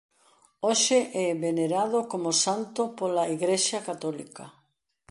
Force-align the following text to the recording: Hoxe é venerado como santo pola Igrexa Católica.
Hoxe 0.67 0.99
é 1.25 1.27
venerado 1.45 1.99
como 2.11 2.31
santo 2.45 2.81
pola 2.97 3.23
Igrexa 3.35 3.79
Católica. 3.89 4.45